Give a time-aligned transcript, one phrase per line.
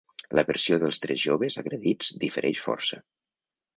[0.37, 3.03] La versió dels tres joves agredits difereix força.